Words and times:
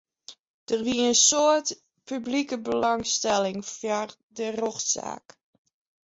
Der 0.69 0.79
wie 0.85 1.01
in 1.09 1.17
soad 1.27 1.67
publike 2.07 2.57
belangstelling 2.67 3.59
foar 3.75 4.09
de 4.37 4.45
rjochtsaak. 4.57 5.25